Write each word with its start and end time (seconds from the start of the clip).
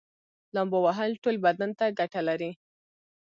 لامبو 0.55 0.79
وهل 0.85 1.11
ټول 1.23 1.35
بدن 1.45 1.69
ته 1.79 1.85
ګټه 1.99 2.21
لري 2.27 2.51